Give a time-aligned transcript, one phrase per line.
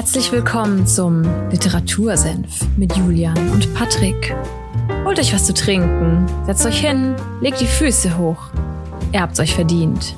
[0.00, 4.34] Herzlich willkommen zum Literatursenf mit Julian und Patrick.
[5.04, 8.48] Holt euch was zu trinken, setzt euch hin, legt die Füße hoch.
[9.12, 10.16] Ihr habt's euch verdient.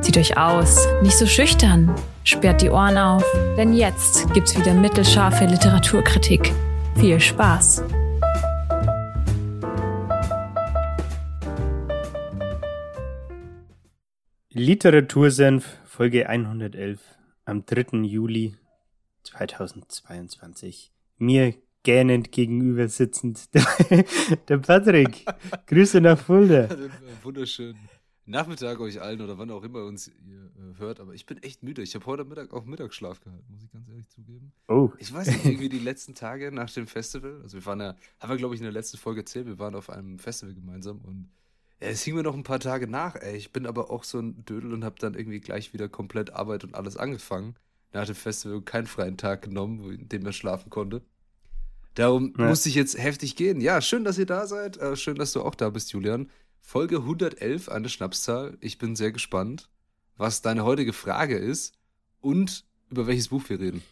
[0.00, 1.94] Zieht euch aus, nicht so schüchtern,
[2.24, 3.22] sperrt die Ohren auf,
[3.58, 6.50] denn jetzt gibt's wieder mittelscharfe Literaturkritik.
[6.96, 7.84] Viel Spaß!
[14.54, 16.98] Literatursenf, Folge 111,
[17.44, 17.98] am 3.
[18.04, 18.56] Juli
[19.24, 20.92] 2022.
[21.18, 23.48] Mir gähnend gegenüber sitzend
[24.48, 25.24] der, Patrick.
[25.66, 26.68] Grüße nach Fulda.
[27.22, 27.76] Wunderschön.
[28.26, 31.62] Nachmittag euch allen oder wann auch immer uns ihr äh, hört, aber ich bin echt
[31.62, 31.80] müde.
[31.80, 34.52] Ich habe heute Mittag auch Mittagsschlaf gehabt, muss ich ganz ehrlich zugeben.
[34.68, 34.90] Oh.
[34.98, 38.28] Ich weiß nicht, irgendwie die letzten Tage nach dem Festival, also wir waren ja, haben
[38.28, 41.30] wir glaube ich in der letzten Folge erzählt, wir waren auf einem Festival gemeinsam und
[41.80, 43.36] ja, es hing mir noch ein paar Tage nach, ey.
[43.36, 46.64] Ich bin aber auch so ein Dödel und habe dann irgendwie gleich wieder komplett Arbeit
[46.64, 47.54] und alles angefangen.
[47.92, 51.02] Nach dem Festival keinen freien Tag genommen, in dem er schlafen konnte.
[51.94, 52.46] Darum ja.
[52.46, 53.60] musste ich jetzt heftig gehen.
[53.60, 54.76] Ja, schön, dass ihr da seid.
[54.76, 56.30] Äh, schön, dass du auch da bist, Julian.
[56.60, 58.56] Folge 111, eine Schnapszahl.
[58.60, 59.68] Ich bin sehr gespannt,
[60.16, 61.74] was deine heutige Frage ist
[62.20, 63.82] und über welches Buch wir reden.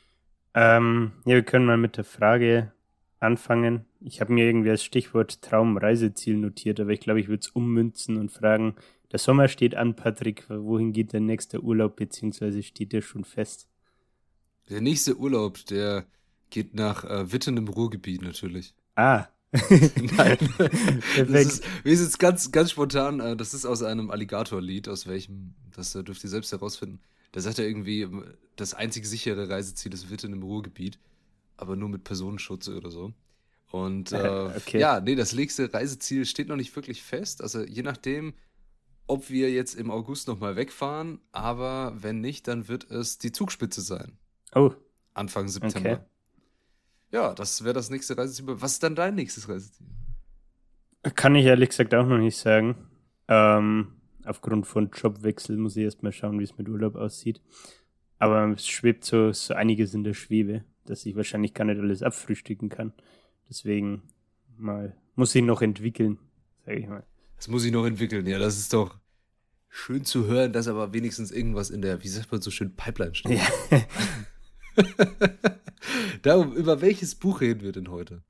[0.54, 2.72] Ähm, ja, wir können mal mit der Frage
[3.18, 3.86] anfangen.
[4.00, 8.18] Ich habe mir irgendwie als Stichwort Traumreiseziel notiert, aber ich glaube, ich würde es ummünzen
[8.18, 8.76] und fragen,
[9.12, 13.68] der Sommer steht an, Patrick, wohin geht der nächste Urlaub, beziehungsweise steht der schon fest?
[14.68, 16.06] Der nächste Urlaub, der
[16.50, 18.74] geht nach äh, Witten im Ruhrgebiet natürlich.
[18.94, 19.26] Ah.
[19.52, 20.38] Nein.
[20.56, 21.32] Perfekt.
[21.32, 25.54] Ist, wir sind jetzt ganz, ganz spontan, äh, das ist aus einem Alligator-Lied, aus welchem,
[25.74, 27.00] das äh, dürft ihr selbst herausfinden.
[27.32, 28.08] Da sagt er irgendwie,
[28.56, 30.98] das einzig sichere Reiseziel ist Witten im Ruhrgebiet,
[31.56, 33.12] aber nur mit Personenschutz oder so.
[33.70, 34.16] Und äh,
[34.56, 34.80] okay.
[34.80, 37.42] ja, nee, das nächste Reiseziel steht noch nicht wirklich fest.
[37.42, 38.34] Also je nachdem,
[39.06, 43.80] ob wir jetzt im August nochmal wegfahren, aber wenn nicht, dann wird es die Zugspitze
[43.80, 44.18] sein.
[44.56, 44.72] Oh.
[45.12, 45.92] Anfang September.
[45.92, 45.98] Okay.
[47.12, 48.46] Ja, das wäre das nächste Reiseziel.
[48.60, 49.86] Was ist dann dein nächstes Reiseziel?
[51.14, 52.74] Kann ich ehrlich gesagt auch noch nicht sagen.
[53.28, 53.92] Ähm,
[54.24, 57.42] aufgrund von Jobwechsel muss ich erstmal schauen, wie es mit Urlaub aussieht.
[58.18, 62.02] Aber es schwebt so, so einiges in der Schwebe, dass ich wahrscheinlich gar nicht alles
[62.02, 62.94] abfrühstücken kann.
[63.48, 64.02] Deswegen
[64.56, 66.18] mal, muss ich noch entwickeln,
[66.64, 67.04] sage ich mal.
[67.36, 68.98] Das muss ich noch entwickeln, ja, das ist doch
[69.68, 73.14] schön zu hören, dass aber wenigstens irgendwas in der, wie sagt man so schön, Pipeline
[73.14, 73.38] steht.
[73.70, 73.82] Ja.
[76.22, 78.22] Darum, über welches Buch reden wir denn heute?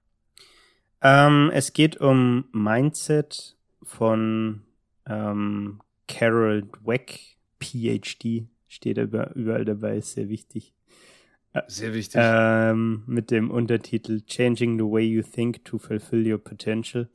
[1.02, 4.62] Ähm, es geht um Mindset von
[5.06, 10.74] ähm, Carol Dweck, PhD, steht über, überall dabei, ist sehr wichtig.
[11.52, 12.20] Äh, sehr wichtig.
[12.22, 17.08] Ähm, mit dem Untertitel Changing the Way You Think to Fulfill Your Potential.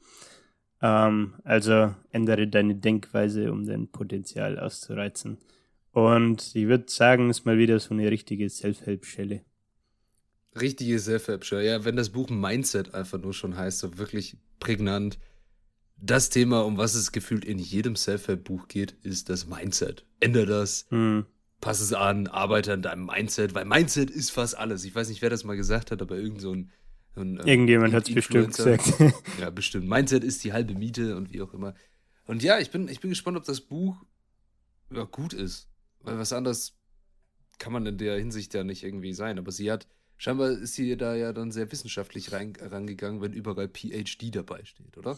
[0.81, 5.37] Ähm, also ändere deine Denkweise, um dein Potenzial auszureizen.
[5.91, 9.43] Und ich würde sagen, ist mal wieder so eine richtige Self-Help-Schelle.
[10.59, 11.65] Richtige Self-Help-Schelle.
[11.65, 15.19] Ja, wenn das Buch Mindset einfach nur schon heißt, so wirklich prägnant.
[15.97, 20.05] Das Thema, um was es gefühlt in jedem Self-Help-Buch geht, ist das Mindset.
[20.19, 20.87] Ändere das.
[20.89, 21.25] Hm.
[21.59, 24.83] Pass es an, arbeite an deinem Mindset, weil Mindset ist fast alles.
[24.83, 26.71] Ich weiß nicht, wer das mal gesagt hat, aber irgend so ein.
[27.15, 28.93] Ein ähm, Irgendjemand hat es bestimmt gesagt.
[29.39, 29.87] ja, bestimmt.
[29.87, 31.75] Mindset ist die halbe Miete und wie auch immer.
[32.25, 33.97] Und ja, ich bin, ich bin gespannt, ob das Buch
[34.91, 35.70] ja, gut ist.
[36.03, 36.77] Weil was anderes
[37.59, 39.37] kann man in der Hinsicht ja nicht irgendwie sein.
[39.37, 43.69] Aber sie hat, scheinbar ist sie da ja dann sehr wissenschaftlich rein, rangegangen, wenn überall
[43.69, 45.17] PhD dabei steht, oder?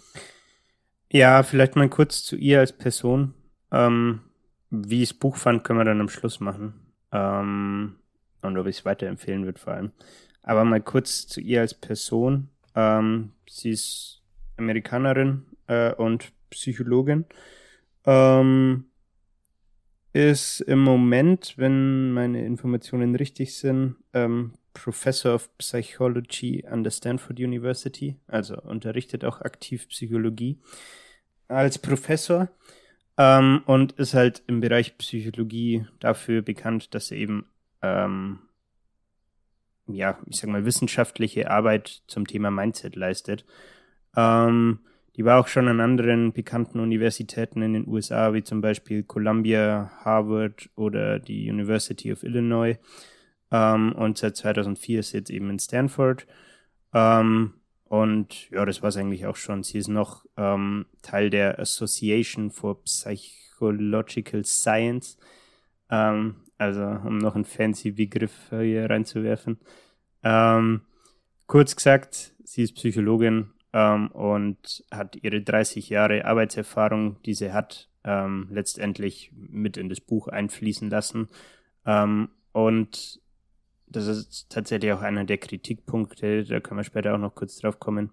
[1.12, 3.34] Ja, vielleicht mal kurz zu ihr als Person.
[3.72, 4.22] Ähm,
[4.70, 6.74] wie ich das Buch fand, können wir dann am Schluss machen.
[7.12, 7.96] Ähm,
[8.42, 9.92] und ob ich es weiterempfehlen würde vor allem.
[10.42, 12.50] Aber mal kurz zu ihr als Person.
[12.76, 14.22] Ähm, sie ist
[14.58, 17.26] Amerikanerin äh, und Psychologin.
[18.06, 18.86] Ähm,
[20.14, 27.40] ist im Moment, wenn meine Informationen richtig sind, ähm, Professor of Psychology an der Stanford
[27.40, 30.60] University, also unterrichtet auch aktiv Psychologie
[31.48, 32.50] als Professor
[33.18, 37.46] ähm, und ist halt im Bereich Psychologie dafür bekannt, dass er eben
[37.82, 38.40] ähm,
[39.88, 43.46] ja, ich sag mal, wissenschaftliche Arbeit zum Thema Mindset leistet.
[44.16, 44.80] Ähm,
[45.16, 49.92] die war auch schon an anderen bekannten Universitäten in den USA, wie zum Beispiel Columbia,
[50.04, 52.78] Harvard oder die University of Illinois.
[53.52, 56.26] Ähm, und seit 2004 ist sie jetzt eben in Stanford.
[56.94, 57.54] Ähm,
[57.86, 59.62] und ja, das war es eigentlich auch schon.
[59.62, 65.18] Sie ist noch ähm, Teil der Association for Psychological Science.
[65.92, 69.60] Ähm, also, um noch einen fancy Begriff hier reinzuwerfen.
[70.24, 70.82] Ähm,
[71.46, 77.90] kurz gesagt, sie ist Psychologin ähm, und hat ihre 30 Jahre Arbeitserfahrung, die sie hat,
[78.04, 81.30] ähm, letztendlich mit in das Buch einfließen lassen.
[81.86, 83.20] Ähm, und
[83.88, 87.80] das ist tatsächlich auch einer der Kritikpunkte, da können wir später auch noch kurz drauf
[87.80, 88.12] kommen.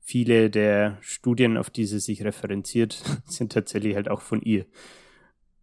[0.00, 4.66] Viele der Studien, auf die sie sich referenziert, sind tatsächlich halt auch von ihr.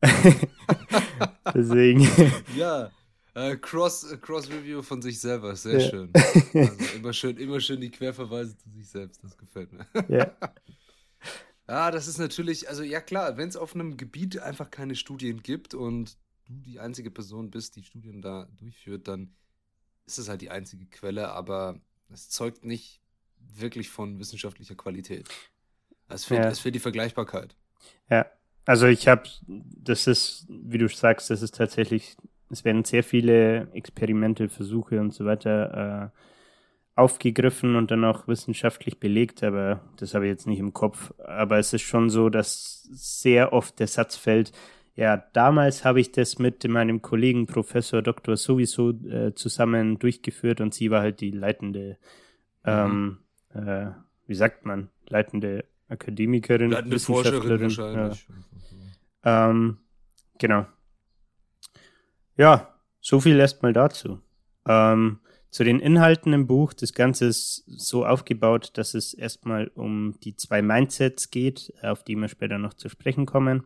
[1.53, 2.07] Deswegen.
[2.57, 2.91] Ja,
[3.33, 5.89] äh, Cross, äh, Cross Review von sich selber, sehr ja.
[5.89, 6.11] schön.
[6.53, 9.87] Also immer schön, immer schön die Querverweise zu sich selbst, das gefällt mir.
[10.07, 10.31] Ja.
[11.67, 15.41] Ja, das ist natürlich, also ja klar, wenn es auf einem Gebiet einfach keine Studien
[15.41, 19.33] gibt und du die einzige Person bist, die Studien da durchführt, dann
[20.05, 21.79] ist es halt die einzige Quelle, aber
[22.11, 23.01] es zeugt nicht
[23.39, 25.29] wirklich von wissenschaftlicher Qualität.
[26.07, 26.49] Es fehlt, ja.
[26.49, 27.55] es fehlt die Vergleichbarkeit.
[28.09, 28.25] Ja,
[28.65, 32.15] also ich habe, das ist, wie du sagst, das ist tatsächlich,
[32.53, 36.19] es werden sehr viele Experimente, Versuche und so weiter äh,
[36.95, 41.13] aufgegriffen und dann auch wissenschaftlich belegt, aber das habe ich jetzt nicht im Kopf.
[41.25, 44.51] Aber es ist schon so, dass sehr oft der Satz fällt,
[44.95, 48.37] ja, damals habe ich das mit meinem Kollegen Professor Dr.
[48.37, 51.97] sowieso äh, zusammen durchgeführt und sie war halt die leitende,
[52.63, 52.69] mhm.
[52.69, 53.17] ähm,
[53.55, 53.87] äh,
[54.27, 57.61] wie sagt man, leitende Akademikerin, leitende Wissenschaftlerin.
[57.61, 58.27] wahrscheinlich.
[59.25, 59.49] Ja.
[59.49, 59.79] Ähm,
[60.37, 60.67] genau.
[62.35, 64.19] Ja, so viel erstmal dazu.
[64.67, 65.19] Ähm,
[65.51, 70.35] zu den Inhalten im Buch, das Ganze ist so aufgebaut, dass es erstmal um die
[70.35, 73.63] zwei Mindsets geht, auf die wir später noch zu sprechen kommen.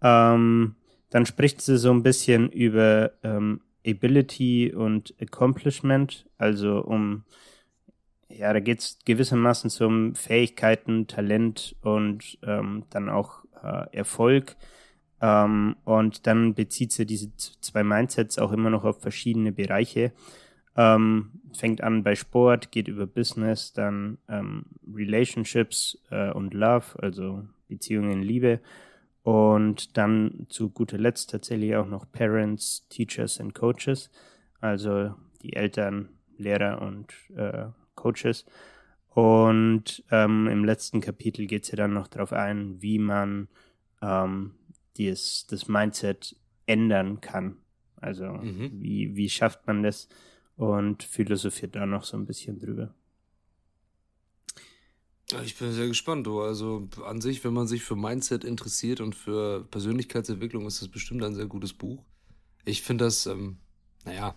[0.00, 0.76] Ähm,
[1.10, 7.24] dann spricht sie so ein bisschen über ähm, Ability und Accomplishment, also um,
[8.28, 14.56] ja, da geht es gewissermaßen um Fähigkeiten, Talent und ähm, dann auch äh, Erfolg.
[15.20, 20.12] Ähm, und dann bezieht sie diese zwei Mindsets auch immer noch auf verschiedene Bereiche.
[20.76, 27.44] Ähm, fängt an bei Sport, geht über Business, dann ähm, Relationships äh, und Love, also
[27.68, 28.60] Beziehungen, Liebe.
[29.22, 34.10] Und dann zu guter Letzt tatsächlich auch noch Parents, Teachers and Coaches,
[34.60, 36.08] also die Eltern,
[36.38, 38.46] Lehrer und äh, Coaches.
[39.08, 43.48] Und ähm, im letzten Kapitel geht sie dann noch darauf ein, wie man
[44.00, 44.52] ähm,
[45.00, 46.36] dies, das Mindset
[46.66, 47.56] ändern kann.
[47.96, 48.80] Also mhm.
[48.80, 50.08] wie, wie schafft man das?
[50.60, 52.94] und philosophiert da noch so ein bisschen drüber.
[55.42, 56.42] Ich bin sehr gespannt, du.
[56.42, 61.22] Also an sich, wenn man sich für Mindset interessiert und für Persönlichkeitsentwicklung, ist das bestimmt
[61.22, 62.04] ein sehr gutes Buch.
[62.66, 63.56] Ich finde das, ähm,
[64.04, 64.34] naja,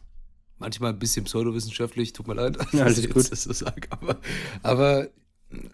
[0.59, 3.29] manchmal ein bisschen pseudowissenschaftlich, tut mir leid, ja, alles gut.
[3.29, 4.21] das so sage, aber,
[4.61, 5.09] aber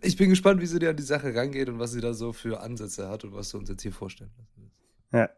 [0.01, 2.33] ich bin gespannt, wie sie dir an die Sache rangeht und was sie da so
[2.33, 4.31] für Ansätze hat und was du uns jetzt hier vorstellen
[5.11, 5.29] Ja.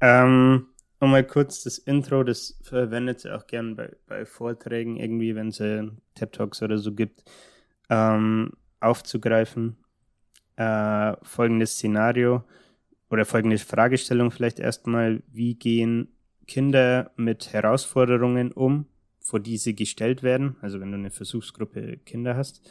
[0.00, 0.66] Ähm,
[0.98, 5.50] und mal kurz das Intro, das verwendet sie auch gern bei, bei Vorträgen irgendwie, wenn
[5.50, 7.24] sie TED Talks oder so gibt,
[7.90, 9.76] ähm, aufzugreifen.
[10.56, 12.44] Äh, folgendes Szenario
[13.10, 16.08] oder folgende Fragestellung vielleicht erstmal, wie gehen
[16.46, 18.86] Kinder mit Herausforderungen um,
[19.20, 22.68] vor die sie gestellt werden, also wenn du eine Versuchsgruppe Kinder hast.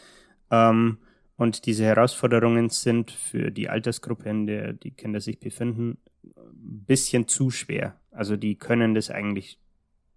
[0.52, 1.00] Ähm,
[1.38, 7.28] und diese Herausforderungen sind für die Altersgruppe, in der die Kinder sich befinden, ein bisschen
[7.28, 8.00] zu schwer.
[8.12, 9.60] Also die können das eigentlich,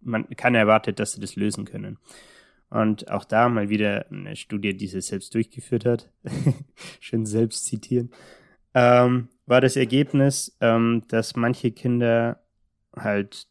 [0.01, 1.99] man kann erwartet, dass sie das lösen können.
[2.71, 6.11] Und auch da mal wieder eine Studie, die sie selbst durchgeführt hat,
[7.01, 8.11] schön selbst zitieren,
[8.75, 12.41] ähm, war das Ergebnis, ähm, dass manche Kinder
[12.97, 13.49] halt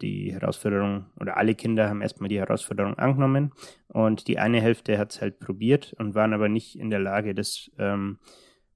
[0.00, 3.52] die Herausforderung oder alle Kinder haben erstmal die Herausforderung angenommen
[3.88, 7.34] und die eine Hälfte hat es halt probiert und waren aber nicht in der Lage,
[7.34, 8.18] das ähm,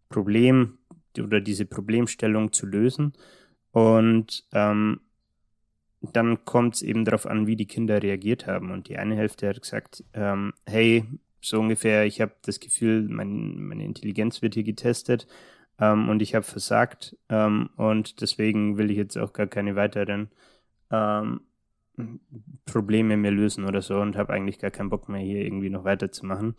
[0.08, 0.78] Problem
[1.20, 3.12] oder diese Problemstellung zu lösen.
[3.72, 5.00] Und ähm,
[6.00, 8.70] dann kommt es eben darauf an, wie die Kinder reagiert haben.
[8.70, 11.04] Und die eine Hälfte hat gesagt, ähm, hey,
[11.40, 15.26] so ungefähr, ich habe das Gefühl, mein, meine Intelligenz wird hier getestet
[15.78, 20.30] ähm, und ich habe versagt ähm, und deswegen will ich jetzt auch gar keine weiteren
[20.90, 21.40] ähm,
[22.66, 25.84] Probleme mehr lösen oder so und habe eigentlich gar keinen Bock mehr hier irgendwie noch
[25.84, 26.56] weiterzumachen.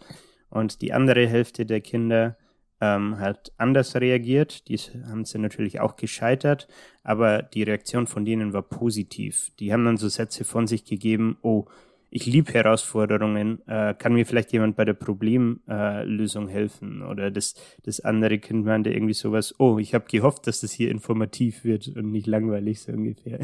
[0.50, 2.38] Und die andere Hälfte der Kinder
[2.81, 4.67] ähm, hat anders reagiert.
[4.67, 6.67] Die haben sie natürlich auch gescheitert,
[7.03, 9.51] aber die Reaktion von denen war positiv.
[9.60, 11.65] Die haben dann so Sätze von sich gegeben, oh,
[12.10, 17.01] ich liebe Herausforderungen, äh, kann mir vielleicht jemand bei der Problemlösung äh, helfen?
[17.01, 20.89] Oder das, das andere Kind meinte irgendwie sowas, oh, ich habe gehofft, dass das hier
[20.89, 23.39] informativ wird und nicht langweilig, so ungefähr.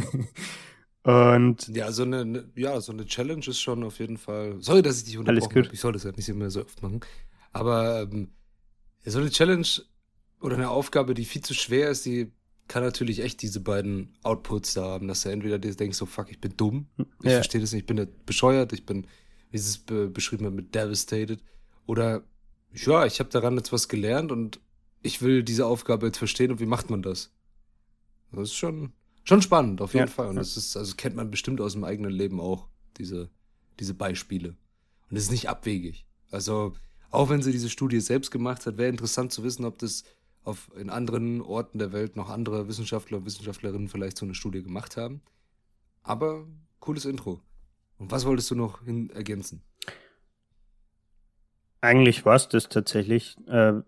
[1.03, 4.55] und ja, so eine, ne, ja, so eine Challenge ist schon auf jeden Fall.
[4.59, 5.73] Sorry, dass ich dich unterbrochen habe.
[5.73, 7.01] Ich soll das ja nicht immer so oft machen.
[7.51, 8.29] Aber ähm,
[9.05, 9.67] so eine Challenge
[10.39, 12.31] oder eine Aufgabe, die viel zu schwer ist, die
[12.67, 16.39] kann natürlich echt diese beiden Outputs da haben, dass du entweder denkst, so fuck, ich
[16.39, 17.31] bin dumm, ich ja.
[17.31, 19.07] verstehe das nicht, ich bin bescheuert, ich bin,
[19.51, 21.43] wie es be beschrieben wird, mit devastated.
[21.85, 22.23] Oder
[22.73, 24.59] ja, ich habe daran jetzt was gelernt und
[25.01, 27.31] ich will diese Aufgabe jetzt verstehen und wie macht man das?
[28.31, 28.93] Das ist schon,
[29.25, 30.11] schon spannend, auf jeden ja.
[30.11, 30.27] Fall.
[30.27, 32.67] Und das ist, also kennt man bestimmt aus dem eigenen Leben auch.
[32.97, 33.29] diese,
[33.79, 34.55] diese Beispiele.
[35.09, 36.05] Und es ist nicht abwegig.
[36.31, 36.73] Also,
[37.13, 40.03] auch wenn sie diese Studie selbst gemacht hat, wäre interessant zu wissen, ob das
[40.43, 44.63] auf, in anderen Orten der Welt noch andere Wissenschaftler und Wissenschaftlerinnen vielleicht so eine Studie
[44.63, 45.21] gemacht haben.
[46.01, 46.45] Aber
[46.79, 47.39] cooles Intro.
[47.97, 49.61] Und was wolltest du noch ergänzen?
[51.81, 53.37] Eigentlich war es das tatsächlich.
[53.47, 53.81] Äh,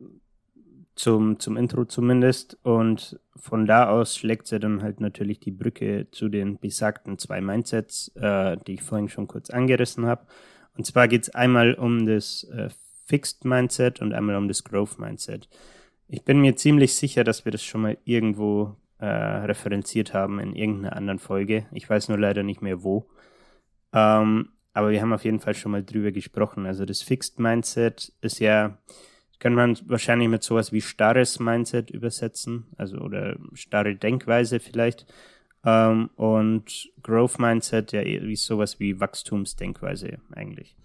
[0.96, 2.58] zum, zum Intro zumindest.
[2.63, 7.41] Und von da aus schlägt sie dann halt natürlich die Brücke zu den besagten zwei
[7.41, 10.25] Mindsets, äh, die ich vorhin schon kurz angerissen habe.
[10.77, 12.70] Und zwar geht es einmal um das äh,
[13.05, 15.47] Fixed Mindset und einmal um das Growth Mindset.
[16.07, 20.55] Ich bin mir ziemlich sicher, dass wir das schon mal irgendwo äh, referenziert haben in
[20.55, 21.65] irgendeiner anderen Folge.
[21.71, 23.07] Ich weiß nur leider nicht mehr wo.
[23.93, 26.65] Ähm, aber wir haben auf jeden Fall schon mal drüber gesprochen.
[26.65, 28.77] Also das Fixed Mindset ist ja,
[29.39, 35.05] kann man wahrscheinlich mit sowas wie starres Mindset übersetzen, also oder starre Denkweise vielleicht.
[35.63, 40.75] Ähm, und Growth Mindset ja wie sowas wie Wachstumsdenkweise eigentlich.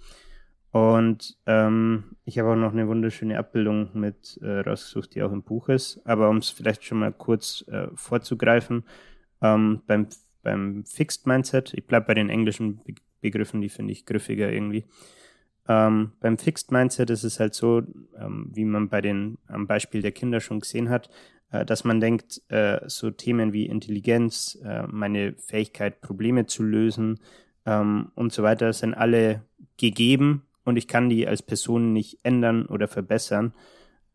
[0.73, 5.43] Und ähm, ich habe auch noch eine wunderschöne Abbildung mit äh, rausgesucht, die auch im
[5.43, 6.01] Buch ist.
[6.05, 8.85] Aber um es vielleicht schon mal kurz äh, vorzugreifen,
[9.43, 10.07] ähm, beim,
[10.43, 14.87] beim Fixed Mindset, ich bleibe bei den englischen Be Begriffen, die finde ich griffiger irgendwie.
[15.69, 17.83] Ähm, beim Fixed Mindset ist es halt so,
[18.19, 21.11] ähm, wie man bei den, am Beispiel der Kinder schon gesehen hat,
[21.51, 27.21] äh, dass man denkt, äh, so Themen wie Intelligenz, äh, meine Fähigkeit, Probleme zu lösen
[27.67, 29.45] ähm, und so weiter sind alle
[29.77, 33.53] gegeben und ich kann die als Person nicht ändern oder verbessern.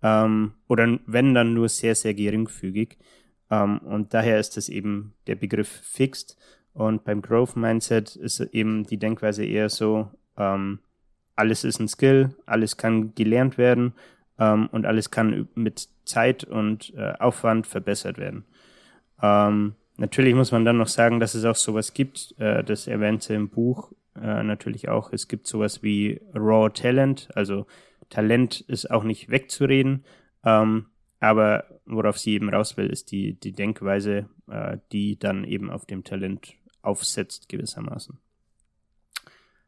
[0.01, 2.97] Ähm, oder wenn dann nur sehr, sehr geringfügig.
[3.51, 6.37] Ähm, und daher ist das eben der Begriff fixed.
[6.73, 10.79] Und beim Growth Mindset ist eben die Denkweise eher so, ähm,
[11.35, 13.93] alles ist ein Skill, alles kann gelernt werden
[14.39, 18.45] ähm, und alles kann mit Zeit und äh, Aufwand verbessert werden.
[19.21, 23.33] Ähm, natürlich muss man dann noch sagen, dass es auch sowas gibt, äh, das erwähnte
[23.33, 25.11] im Buch äh, natürlich auch.
[25.11, 27.65] Es gibt sowas wie Raw Talent, also
[28.09, 30.05] Talent ist auch nicht wegzureden,
[30.43, 30.87] ähm,
[31.19, 35.85] aber worauf sie eben raus will, ist die, die Denkweise, äh, die dann eben auf
[35.85, 38.19] dem Talent aufsetzt gewissermaßen.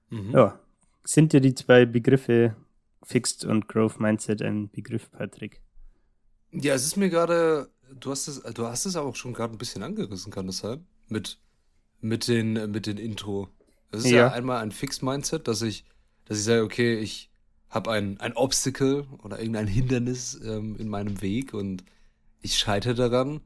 [0.09, 0.31] Mhm.
[0.31, 0.59] Ja,
[1.03, 2.55] sind dir die zwei Begriffe
[3.03, 5.61] Fixed und Growth Mindset ein Begriff, Patrick?
[6.51, 9.57] Ja, es ist mir gerade, du hast es, du hast es auch schon gerade ein
[9.57, 10.85] bisschen angerissen, kann das sein?
[11.07, 11.39] Mit,
[12.01, 13.49] mit den, mit den Intro.
[13.91, 15.85] Das ist ja, ja einmal ein Fixed Mindset, dass ich,
[16.25, 17.29] dass ich sage, okay, ich
[17.69, 21.83] habe ein, ein Obstacle oder irgendein Hindernis ähm, in meinem Weg und
[22.41, 23.41] ich scheitere daran.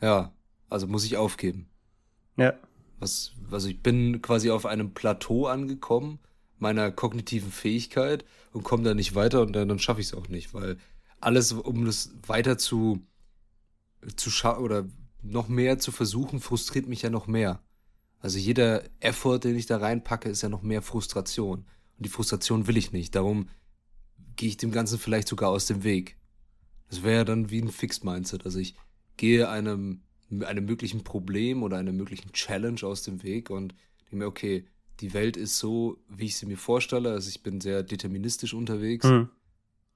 [0.00, 0.32] Ja,
[0.68, 1.68] also muss ich aufgeben.
[2.36, 2.54] Ja.
[2.98, 6.18] Was, also ich bin quasi auf einem Plateau angekommen
[6.58, 10.28] meiner kognitiven Fähigkeit und komme da nicht weiter und dann, dann schaffe ich es auch
[10.28, 10.78] nicht, weil
[11.20, 13.02] alles, um das weiter zu,
[14.16, 14.86] zu schaffen oder
[15.22, 17.60] noch mehr zu versuchen, frustriert mich ja noch mehr.
[18.20, 21.58] Also jeder Effort, den ich da reinpacke, ist ja noch mehr Frustration.
[21.96, 23.14] Und die Frustration will ich nicht.
[23.14, 23.48] Darum
[24.36, 26.16] gehe ich dem Ganzen vielleicht sogar aus dem Weg.
[26.88, 28.44] Das wäre dann wie ein Fixed Mindset.
[28.44, 28.74] Also ich
[29.16, 30.02] gehe einem,
[30.44, 34.66] einem möglichen Problem oder einer möglichen Challenge aus dem Weg und denke mir, okay,
[35.00, 37.10] die Welt ist so, wie ich sie mir vorstelle.
[37.10, 39.06] Also ich bin sehr deterministisch unterwegs.
[39.06, 39.28] Mhm.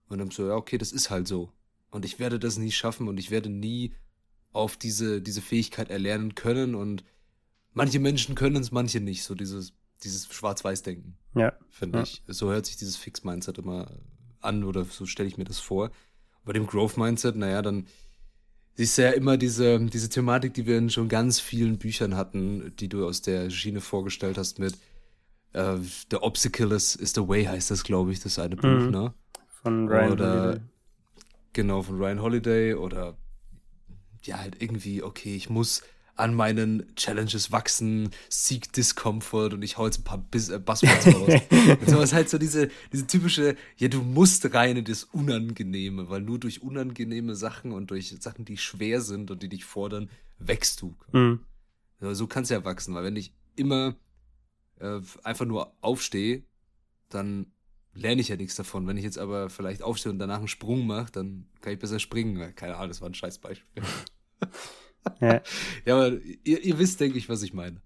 [0.08, 1.52] Und dann so, ja, okay, das ist halt so.
[1.90, 3.92] Und ich werde das nie schaffen und ich werde nie
[4.52, 6.74] auf diese, diese Fähigkeit erlernen können.
[6.74, 7.04] Und
[7.72, 9.24] manche Menschen können es, manche nicht.
[9.24, 9.72] So dieses,
[10.02, 11.16] dieses Schwarz-Weiß-Denken.
[11.34, 11.52] Ja.
[11.70, 12.04] Finde ja.
[12.04, 12.22] ich.
[12.26, 13.86] So hört sich dieses Fix-Mindset immer
[14.40, 15.90] an oder so stelle ich mir das vor.
[16.44, 17.86] Bei dem Growth-Mindset, naja, dann
[18.74, 22.74] siehst du ja immer diese, diese Thematik, die wir in schon ganz vielen Büchern hatten,
[22.76, 24.74] die du aus der Schiene vorgestellt hast mit
[25.52, 25.76] äh,
[26.10, 28.90] The Obstacle is, is the Way heißt das, glaube ich, das eine Buch, mhm.
[28.90, 29.14] ne?
[29.62, 30.60] Von Ryan oder, Holiday.
[31.52, 33.16] Genau, von Ryan Holiday oder
[34.22, 35.82] ja, halt irgendwie, okay, ich muss
[36.20, 41.06] an meinen Challenges wachsen, seek Discomfort und ich hau jetzt ein paar Bis äh, Buzzwords
[41.06, 41.40] raus.
[41.50, 46.08] und so ist halt so diese, diese typische, ja, du musst rein in das Unangenehme,
[46.08, 50.10] weil nur durch unangenehme Sachen und durch Sachen, die schwer sind und die dich fordern,
[50.38, 50.96] wächst du.
[51.12, 51.40] Mhm.
[52.00, 53.96] Ja, so kannst du ja wachsen, weil wenn ich immer
[54.78, 56.44] äh, einfach nur aufstehe,
[57.08, 57.46] dann
[57.92, 58.86] lerne ich ja nichts davon.
[58.86, 61.98] Wenn ich jetzt aber vielleicht aufstehe und danach einen Sprung mache, dann kann ich besser
[61.98, 62.54] springen.
[62.54, 63.82] Keine Ahnung, das war ein scheiß Beispiel.
[65.20, 65.40] Ja,
[65.84, 67.80] ja aber ihr, ihr wisst, denke ich, was ich meine.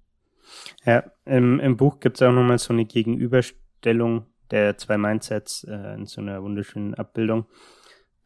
[0.84, 5.94] Ja, im, im Buch gibt es auch nochmal so eine Gegenüberstellung der zwei Mindsets äh,
[5.94, 7.46] in so einer wunderschönen Abbildung,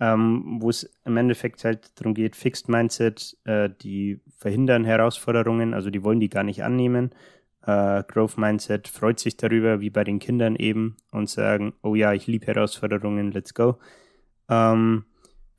[0.01, 5.91] ähm, wo es im Endeffekt halt darum geht, Fixed Mindset, äh, die verhindern Herausforderungen, also
[5.91, 7.13] die wollen die gar nicht annehmen.
[7.63, 12.13] Äh, Growth Mindset freut sich darüber, wie bei den Kindern eben, und sagen, oh ja,
[12.13, 13.79] ich liebe Herausforderungen, let's go.
[14.49, 15.05] Ähm,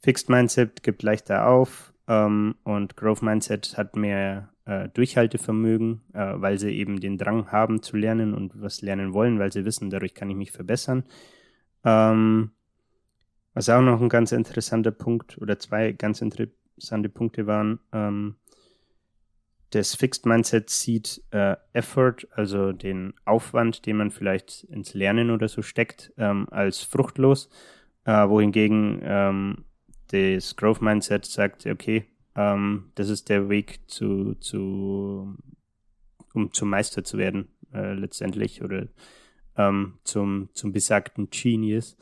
[0.02, 6.60] Fixed Mindset gibt leichter auf, ähm, und Growth Mindset hat mehr, äh, Durchhaltevermögen, äh, weil
[6.60, 10.16] sie eben den Drang haben zu lernen und was lernen wollen, weil sie wissen, dadurch
[10.16, 11.04] kann ich mich verbessern.
[11.86, 12.52] Ähm,
[13.54, 18.36] was auch noch ein ganz interessanter Punkt oder zwei ganz interessante Punkte waren, ähm,
[19.72, 25.48] das Fixed Mindset sieht äh, Effort, also den Aufwand, den man vielleicht ins Lernen oder
[25.48, 27.50] so steckt, ähm, als fruchtlos,
[28.06, 29.66] äh, wohingegen ähm,
[30.12, 35.36] das Growth Mindset sagt, okay, ähm, das ist der Weg zu, zu
[36.34, 38.88] um zum Meister zu werden, äh, letztendlich, oder
[39.58, 41.98] ähm, zum, zum besagten Genius.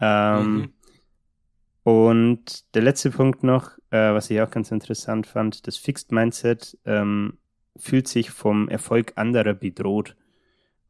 [0.00, 0.72] Ähm, mhm.
[1.82, 6.76] Und der letzte Punkt noch, äh, was ich auch ganz interessant fand, das Fixed Mindset
[6.84, 7.38] ähm,
[7.76, 10.16] fühlt sich vom Erfolg anderer bedroht,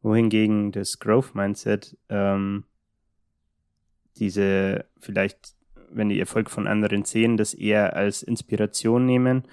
[0.03, 2.65] wohingegen das Growth Mindset ähm,
[4.17, 5.56] diese vielleicht,
[5.91, 9.45] wenn die Erfolg von anderen sehen, das eher als Inspiration nehmen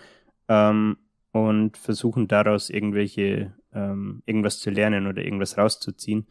[0.48, 0.98] ähm,
[1.32, 6.28] und versuchen daraus irgendwelche ähm, irgendwas zu lernen oder irgendwas rauszuziehen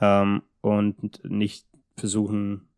[0.00, 1.66] ähm, und nicht
[1.96, 2.68] versuchen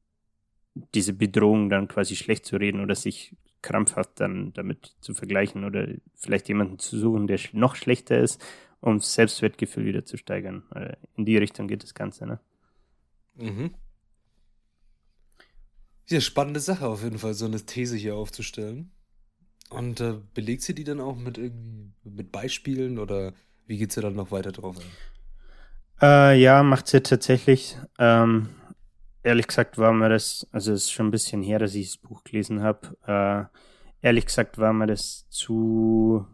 [0.94, 5.86] diese Bedrohung dann quasi schlecht zu reden oder sich krampfhaft dann damit zu vergleichen oder
[6.14, 8.42] vielleicht jemanden zu suchen, der noch schlechter ist,
[8.80, 10.64] um Selbstwertgefühl wieder zu steigern.
[11.14, 12.40] In die Richtung geht das Ganze, ne?
[13.36, 13.70] Mhm.
[16.08, 18.90] Ja, spannende Sache auf jeden Fall, so eine These hier aufzustellen.
[19.70, 23.32] Und äh, belegt sie die dann auch mit irgendwie mit Beispielen oder
[23.66, 24.90] wie geht sie dann noch weiter drauf ein?
[26.02, 27.78] Äh, ja, macht sie tatsächlich.
[27.98, 28.50] Ähm,
[29.22, 31.96] ehrlich gesagt war mir das, also es ist schon ein bisschen her, dass ich das
[31.96, 33.50] Buch gelesen habe.
[34.02, 36.26] Äh, ehrlich gesagt war mir das zu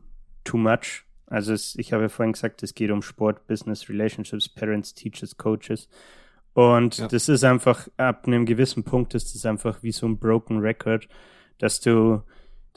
[0.44, 1.04] too much.
[1.26, 5.36] Also es, ich habe ja vorhin gesagt, es geht um Sport, Business, Relationships, Parents, Teachers,
[5.36, 5.88] Coaches.
[6.54, 7.08] Und ja.
[7.08, 11.08] das ist einfach, ab einem gewissen Punkt ist das einfach wie so ein Broken Record,
[11.58, 12.22] dass du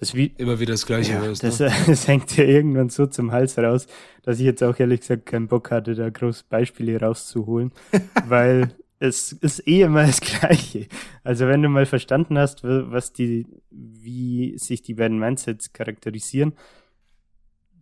[0.01, 1.44] das wie immer wieder das Gleiche ja, hörst.
[1.44, 1.72] Das, ne?
[1.88, 3.86] das hängt dir irgendwann so zum Hals raus,
[4.24, 7.72] dass ich jetzt auch ehrlich gesagt keinen Bock hatte, da groß Beispiele rauszuholen,
[8.27, 10.88] weil es ist eh immer das Gleiche.
[11.24, 16.53] Also wenn du mal verstanden hast, was die, wie sich die beiden Mindsets charakterisieren,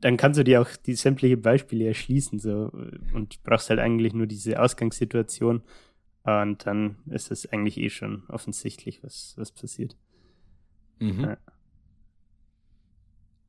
[0.02, 2.72] dann kannst du dir auch die sämtliche Beispiele erschließen so
[3.14, 5.62] und brauchst halt eigentlich nur diese Ausgangssituation
[6.24, 9.96] und dann ist es eigentlich eh schon offensichtlich, was, was passiert.
[11.00, 11.22] Mhm.
[11.22, 11.38] Ja.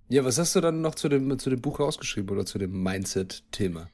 [0.09, 0.25] ja.
[0.25, 3.91] was hast du dann noch zu dem, zu dem Buch rausgeschrieben oder zu dem Mindset-Thema?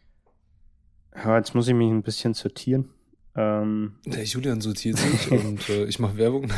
[1.14, 2.90] Ja, jetzt muss ich mich ein bisschen sortieren.
[3.38, 6.50] Ähm, Der Julian sortiert sich und äh, ich mache Werbung.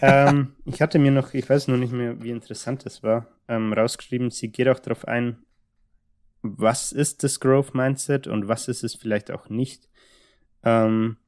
[0.00, 3.72] ähm, ich hatte mir noch, ich weiß noch nicht mehr, wie interessant das war, ähm,
[3.72, 4.30] rausgeschrieben.
[4.30, 5.36] Sie geht auch darauf ein,
[6.42, 9.90] was ist das Growth Mindset und was ist es vielleicht auch nicht.
[10.62, 11.18] Ähm,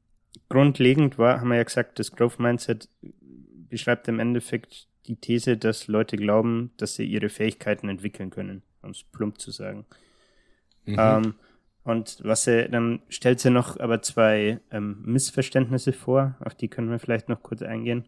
[0.48, 2.88] grundlegend war, haben wir ja gesagt, das Growth Mindset
[3.68, 8.90] beschreibt im Endeffekt die These, dass Leute glauben, dass sie ihre Fähigkeiten entwickeln können, um
[8.90, 9.84] es plump zu sagen.
[10.86, 11.34] Mhm.
[11.84, 16.90] Und was er, dann stellt sie noch aber zwei ähm, Missverständnisse vor, auf die können
[16.90, 18.06] wir vielleicht noch kurz eingehen.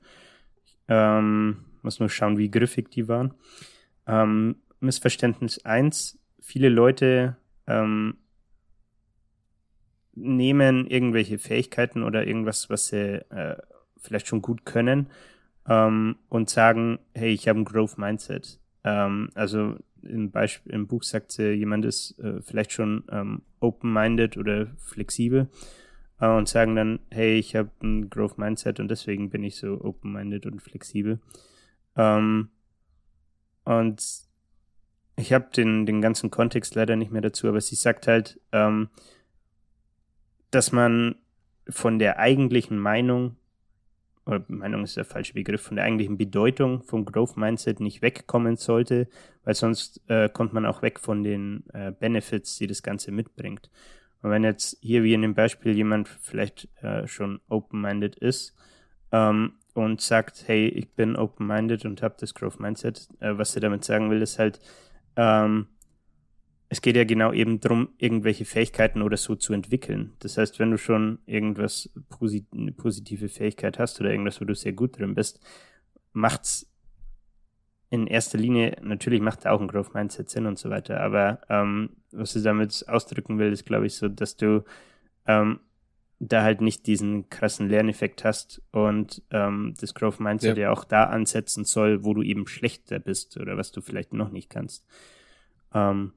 [0.87, 3.35] Ähm, muss nur schauen, wie griffig die waren.
[4.07, 8.19] Ähm, Missverständnis eins: viele Leute ähm,
[10.15, 13.57] nehmen irgendwelche Fähigkeiten oder irgendwas, was sie äh,
[13.99, 15.11] vielleicht schon gut können
[15.69, 18.61] ähm, und sagen, hey, ich habe ein Growth Mindset.
[18.85, 24.37] Ähm, also im Beispiel im Buch sagt sie, jemand ist äh, vielleicht schon ähm, open-minded
[24.37, 25.49] oder flexibel
[26.21, 29.81] äh, und sagen dann, hey, ich habe ein Growth Mindset und deswegen bin ich so
[29.81, 31.21] open-minded und flexibel.
[31.97, 32.51] Ähm,
[33.65, 34.03] und
[35.17, 38.89] ich habe den, den ganzen Kontext leider nicht mehr dazu, aber sie sagt halt, ähm,
[40.51, 41.17] dass man
[41.69, 43.37] von der eigentlichen Meinung
[44.27, 48.57] oder Meinung ist der falsche Begriff, von der eigentlichen Bedeutung vom Growth Mindset nicht wegkommen
[48.57, 49.09] sollte,
[49.45, 53.71] weil sonst äh, kommt man auch weg von den äh, Benefits, die das Ganze mitbringt.
[54.23, 58.57] Und wenn jetzt hier wie in dem Beispiel jemand vielleicht äh, schon open-minded ist
[59.13, 63.61] ähm, und sagt, hey, ich bin open-minded und habe das Growth Mindset, äh, was er
[63.61, 64.61] damit sagen will, ist halt,
[65.17, 65.67] ähm,
[66.69, 70.15] es geht ja genau eben darum, irgendwelche Fähigkeiten oder so zu entwickeln.
[70.21, 71.91] Das heißt, wenn du schon irgendwas,
[72.53, 75.41] eine positive Fähigkeit hast oder irgendwas, wo du sehr gut drin bist,
[76.13, 76.71] macht's
[77.91, 81.91] in erster Linie, natürlich macht auch ein Growth Mindset Sinn und so weiter, aber ähm,
[82.11, 84.65] was ich damit ausdrücken will, ist, glaube ich, so, dass du
[85.27, 85.61] ähm,
[86.19, 90.65] da halt nicht diesen krassen Lerneffekt hast und ähm, das Growth Mindset ja.
[90.65, 94.31] ja auch da ansetzen soll, wo du eben schlechter bist oder was du vielleicht noch
[94.31, 94.87] nicht kannst.
[95.73, 96.15] Ähm,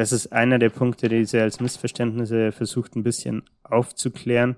[0.00, 4.56] das ist einer der Punkte, die sie als Missverständnisse versucht ein bisschen aufzuklären.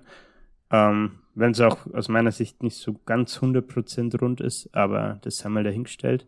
[0.71, 5.43] Ähm, wenn es auch aus meiner Sicht nicht so ganz 100% rund ist, aber das
[5.43, 6.27] haben wir dahingestellt.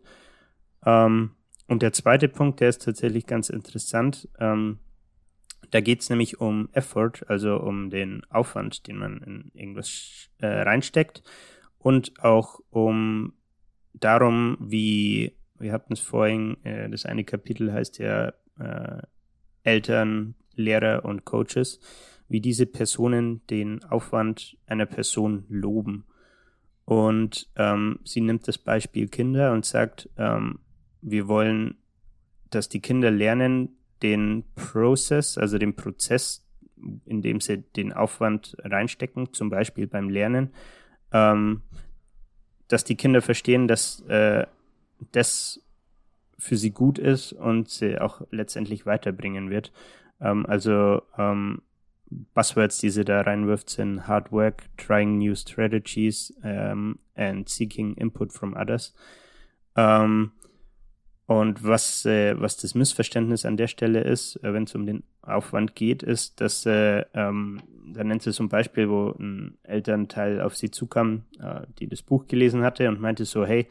[0.84, 1.30] Ähm,
[1.66, 4.28] und der zweite Punkt, der ist tatsächlich ganz interessant.
[4.38, 4.80] Ähm,
[5.70, 10.46] da geht es nämlich um Effort, also um den Aufwand, den man in irgendwas äh,
[10.46, 11.22] reinsteckt
[11.78, 13.32] und auch um
[13.94, 19.02] darum, wie, wir hatten es vorhin, äh, das eine Kapitel heißt ja äh,
[19.62, 21.80] Eltern, Lehrer und Coaches,
[22.28, 26.06] wie diese Personen den Aufwand einer Person loben.
[26.84, 30.60] Und ähm, sie nimmt das Beispiel Kinder und sagt, ähm,
[31.02, 31.76] wir wollen,
[32.50, 36.46] dass die Kinder lernen, den Prozess, also den Prozess,
[37.04, 40.52] in dem sie den Aufwand reinstecken, zum Beispiel beim Lernen,
[41.12, 41.62] ähm,
[42.68, 44.46] dass die Kinder verstehen, dass äh,
[45.12, 45.65] das
[46.38, 49.72] für sie gut ist und sie auch letztendlich weiterbringen wird.
[50.20, 51.62] Ähm, also ähm,
[52.34, 58.32] Buzzwords, die sie da reinwirft, sind Hard Work, Trying New Strategies ähm, and Seeking Input
[58.32, 58.94] from Others.
[59.74, 60.32] Um,
[61.26, 65.02] und was, äh, was das Missverständnis an der Stelle ist, äh, wenn es um den
[65.22, 70.56] Aufwand geht, ist, dass, äh, ähm, da nennt sie zum Beispiel, wo ein Elternteil auf
[70.56, 73.66] sie zukam, äh, die das Buch gelesen hatte und meinte so, hey,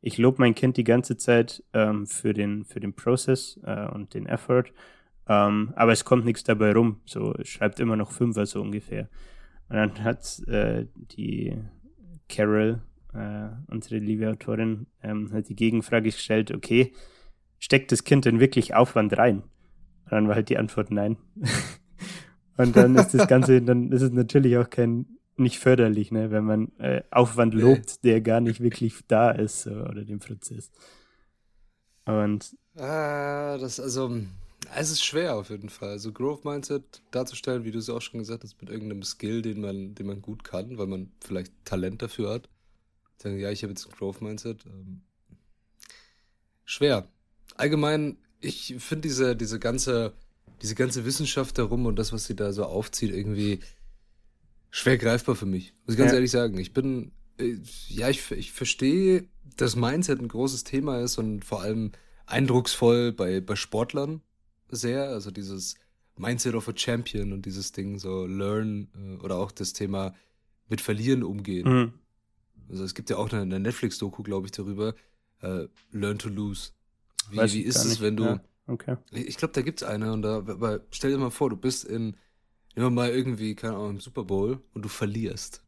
[0.00, 4.14] ich lobe mein Kind die ganze Zeit ähm, für den, für den Prozess äh, und
[4.14, 4.66] den Effort,
[5.28, 7.00] ähm, aber es kommt nichts dabei rum.
[7.04, 9.08] So, es schreibt immer noch Fünfer so ungefähr.
[9.68, 11.56] Und dann hat äh, die
[12.28, 12.82] Carol,
[13.12, 16.92] äh, unsere liebe Autorin, ähm, hat die Gegenfrage gestellt, okay,
[17.58, 19.42] steckt das Kind denn wirklich Aufwand rein?
[20.04, 21.16] Und dann war halt die Antwort nein.
[22.56, 25.06] Und dann ist das Ganze, dann ist es natürlich auch kein,
[25.36, 29.70] nicht förderlich, ne, wenn man äh, Aufwand lobt, der gar nicht wirklich da ist, so,
[29.70, 30.70] oder den Prozess.
[32.04, 32.56] Und.
[32.76, 34.20] Ah, das, also,
[34.74, 35.90] es ist schwer auf jeden Fall.
[35.90, 39.60] Also Growth Mindset darzustellen, wie du es auch schon gesagt hast, mit irgendeinem Skill, den
[39.60, 42.48] man, den man gut kann, weil man vielleicht Talent dafür hat.
[43.18, 44.64] Sagen, ja, ich habe jetzt ein Growth Mindset.
[44.66, 45.02] Ähm,
[46.64, 47.08] schwer.
[47.56, 50.12] Allgemein, ich finde diese, diese ganze,
[50.62, 53.60] diese ganze Wissenschaft darum und das, was sie da so aufzieht, irgendwie
[54.76, 55.74] schwer greifbar für mich.
[55.84, 56.16] Muss ich ganz ja.
[56.16, 56.58] ehrlich sagen.
[56.58, 57.56] Ich bin, äh,
[57.88, 61.92] ja, ich, ich verstehe, dass Mindset ein großes Thema ist und vor allem
[62.26, 64.20] eindrucksvoll bei, bei Sportlern
[64.68, 65.08] sehr.
[65.08, 65.76] Also dieses
[66.18, 70.14] Mindset of a Champion und dieses Ding so Learn äh, oder auch das Thema
[70.68, 71.68] mit Verlieren umgehen.
[71.68, 71.92] Mhm.
[72.68, 74.94] Also es gibt ja auch eine, eine Netflix-Doku, glaube ich, darüber.
[75.40, 76.72] Äh, Learn to Lose.
[77.30, 78.24] Wie, wie ist es, wenn du.
[78.24, 78.40] Ja.
[78.66, 78.96] Okay.
[79.12, 81.84] Ich glaube, da gibt es eine und da, aber stell dir mal vor, du bist
[81.84, 82.16] in,
[82.76, 85.62] immer mal irgendwie, keine Ahnung, im Super Bowl und du verlierst.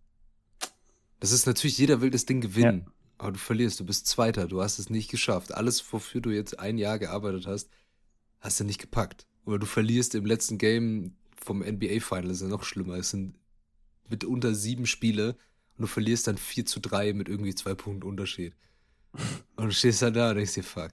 [1.18, 2.85] Das ist natürlich, jeder will das Ding gewinnen.
[2.87, 2.92] Ja.
[3.18, 5.53] Aber du verlierst, du bist Zweiter, du hast es nicht geschafft.
[5.53, 7.68] Alles, wofür du jetzt ein Jahr gearbeitet hast,
[8.38, 9.27] hast du nicht gepackt.
[9.44, 12.94] Oder du verlierst im letzten Game vom NBA Final, ist ja noch schlimmer.
[12.94, 13.35] Es sind
[14.09, 15.31] mitunter sieben Spiele
[15.77, 18.55] und du verlierst dann 4 zu 3 mit irgendwie zwei Punkten Unterschied.
[19.57, 20.92] Und du stehst dann da und denkst dir, fuck.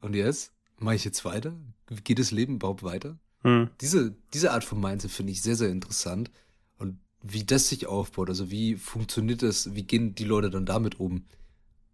[0.00, 0.52] Und jetzt?
[0.78, 1.56] Mache ich jetzt weiter?
[2.04, 3.18] Geht das Leben überhaupt weiter?
[3.42, 3.70] Hm.
[3.80, 6.30] Diese, diese Art von Mindset finde ich sehr, sehr interessant.
[6.78, 11.00] Und wie das sich aufbaut, also wie funktioniert das, wie gehen die Leute dann damit
[11.00, 11.24] um?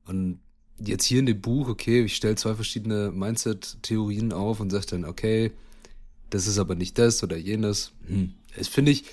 [0.06, 0.40] Und
[0.78, 5.04] jetzt hier in dem Buch, okay, ich stelle zwei verschiedene Mindset-Theorien auf und sage dann,
[5.04, 5.52] okay,
[6.30, 7.92] das ist aber nicht das oder jenes.
[8.06, 8.34] Hm.
[8.56, 9.04] Das finde ich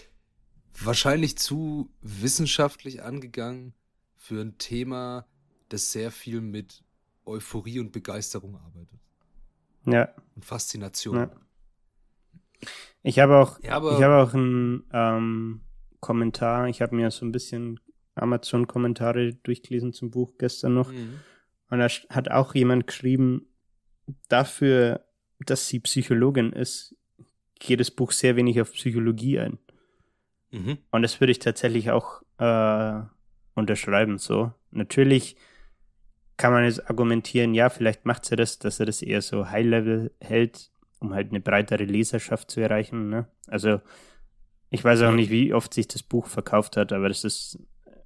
[0.74, 3.74] wahrscheinlich zu wissenschaftlich angegangen
[4.17, 5.26] für ein Thema,
[5.70, 6.84] das sehr viel mit
[7.26, 9.00] Euphorie und Begeisterung arbeitet.
[9.86, 10.10] Ja.
[10.36, 11.15] Und Faszination.
[11.15, 11.32] Ja.
[13.04, 15.62] Ich habe auch, ja, ich habe auch einen ähm,
[16.00, 16.67] Kommentar.
[16.67, 17.80] Ich habe mir so ein bisschen
[18.15, 20.91] Amazon-Kommentare durchgelesen zum Buch gestern noch.
[20.91, 21.19] Mhm.
[21.69, 23.47] Und da hat auch jemand geschrieben,
[24.28, 25.06] dafür,
[25.39, 26.95] dass sie Psychologin ist,
[27.60, 29.60] geht das Buch sehr wenig auf Psychologie ein.
[30.52, 30.80] Mhm.
[30.91, 33.02] Und das würde ich tatsächlich auch äh,
[33.54, 34.17] unterschreiben.
[34.17, 35.38] So, natürlich
[36.38, 40.12] kann man jetzt argumentieren, ja, vielleicht macht sie das, dass er das eher so High-Level
[40.19, 40.71] hält,
[41.02, 43.10] um halt eine breitere Leserschaft zu erreichen.
[43.10, 43.28] Ne?
[43.48, 43.82] Also
[44.70, 47.60] ich weiß auch nicht, wie oft sich das Buch verkauft hat, aber das ist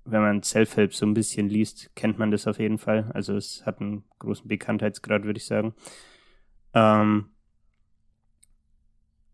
[0.05, 3.11] wenn man Self-Help so ein bisschen liest, kennt man das auf jeden Fall.
[3.13, 5.73] Also es hat einen großen Bekanntheitsgrad, würde ich sagen.
[6.73, 7.31] Ähm,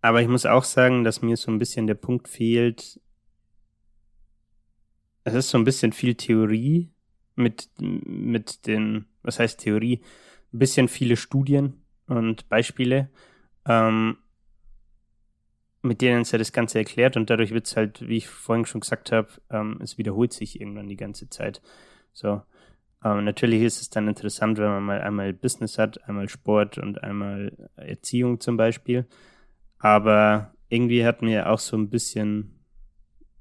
[0.01, 2.99] aber ich muss auch sagen, dass mir so ein bisschen der Punkt fehlt.
[5.25, 6.89] Es ist so ein bisschen viel Theorie
[7.35, 10.01] mit, mit den, was heißt Theorie?
[10.53, 13.09] Ein bisschen viele Studien und Beispiele.
[13.67, 14.17] Ähm,
[15.83, 18.65] mit denen ist ja das Ganze erklärt und dadurch wird es halt, wie ich vorhin
[18.65, 21.61] schon gesagt habe, ähm, es wiederholt sich irgendwann die ganze Zeit.
[22.13, 22.41] So.
[23.03, 27.03] Ähm, natürlich ist es dann interessant, wenn man mal einmal Business hat, einmal Sport und
[27.03, 29.07] einmal Erziehung zum Beispiel.
[29.79, 32.63] Aber irgendwie hat mir auch so ein bisschen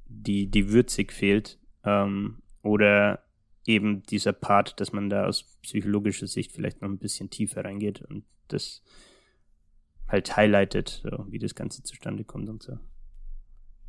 [0.07, 1.59] die, die Würzig fehlt.
[1.85, 3.23] Ähm, oder
[3.67, 8.03] eben dieser Part, dass man da aus psychologischer Sicht vielleicht noch ein bisschen tiefer reingeht
[8.03, 8.83] und das
[10.11, 12.79] halt highlightet, so, wie das Ganze zustande kommt und so.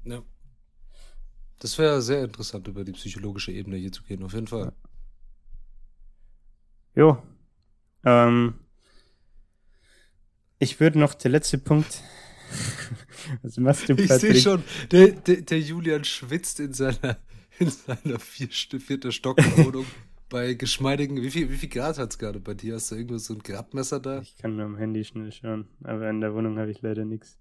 [0.04, 0.22] Ja.
[1.60, 4.74] Das wäre sehr interessant, über die psychologische Ebene hier zu gehen, auf jeden Fall.
[6.96, 7.22] Jo.
[8.04, 8.56] Ähm,
[10.60, 12.02] ich würde noch der letzte Punkt.
[13.44, 14.12] Was machst du, Patrick?
[14.12, 17.18] Ich sehe schon, der, der, der, Julian schwitzt in seiner,
[17.60, 19.86] in seiner vier, vierte Stockwohnung
[20.32, 21.22] bei geschmeidigen.
[21.22, 22.76] Wie viel, wie viel Grad hat es gerade bei dir?
[22.76, 24.22] Hast du irgendwo so ein Grabmesser da?
[24.22, 27.38] Ich kann nur am Handy schnell schauen, aber in der Wohnung habe ich leider nichts.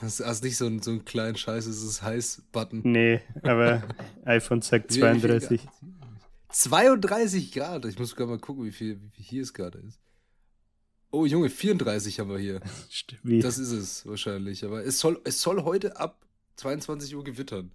[0.00, 2.82] Hast du nicht so einen, so einen kleinen Scheiß, es ist heiß-Button?
[2.84, 3.82] Nee, aber
[4.24, 5.60] iPhone sagt 32.
[6.50, 7.84] 32 Grad?
[7.86, 10.00] Ich muss sogar mal gucken, wie viel, wie viel hier es gerade ist.
[11.10, 12.60] Oh Junge, 34 haben wir hier.
[13.22, 13.40] Wie?
[13.40, 14.64] Das ist es wahrscheinlich.
[14.64, 16.24] Aber es soll, es soll heute ab
[16.56, 17.70] 22 Uhr gewittern.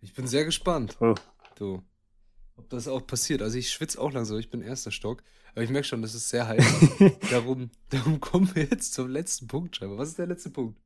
[0.00, 0.96] Ich bin sehr gespannt.
[0.98, 1.14] Oh.
[1.54, 1.84] Du.
[2.56, 3.42] Ob das auch passiert.
[3.42, 5.22] Also ich schwitze auch langsam, ich bin erster Stock.
[5.54, 6.64] Aber ich merke schon, das ist sehr heiß.
[7.30, 9.98] darum, darum kommen wir jetzt zum letzten Punkt, scheinbar.
[9.98, 10.78] Was ist der letzte Punkt?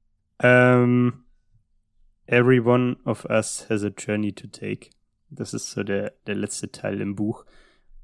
[0.43, 1.25] Um,
[2.27, 4.91] every one of us has a journey to take.
[5.31, 7.45] Das ist so der, der letzte Teil im Buch.